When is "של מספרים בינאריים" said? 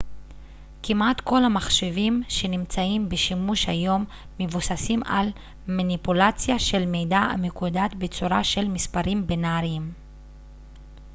8.43-9.93